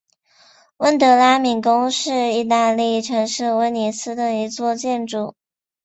[0.77, 5.35] 温德拉敏宫是义大利城市威尼斯的一座建筑。